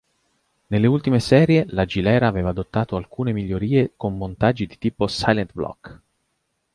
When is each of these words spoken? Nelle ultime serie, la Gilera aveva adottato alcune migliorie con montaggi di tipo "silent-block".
Nelle 0.71 0.87
ultime 0.87 1.19
serie, 1.19 1.63
la 1.69 1.85
Gilera 1.85 2.25
aveva 2.25 2.49
adottato 2.49 2.95
alcune 2.95 3.33
migliorie 3.33 3.93
con 3.95 4.17
montaggi 4.17 4.65
di 4.65 4.79
tipo 4.79 5.05
"silent-block". 5.05 6.01